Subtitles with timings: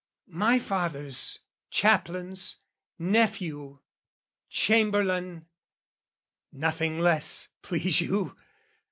[0.33, 1.37] My father's
[1.69, 2.57] chaplain's
[2.97, 3.81] nephew,
[4.49, 5.45] Chamberlain,
[6.51, 8.35] Nothing less, please you!